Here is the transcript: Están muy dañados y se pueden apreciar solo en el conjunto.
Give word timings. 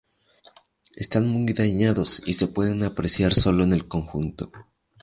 Están 0.95 1.27
muy 1.27 1.53
dañados 1.53 2.23
y 2.25 2.33
se 2.33 2.47
pueden 2.47 2.81
apreciar 2.81 3.35
solo 3.35 3.63
en 3.65 3.71
el 3.71 3.87
conjunto. 3.87 4.51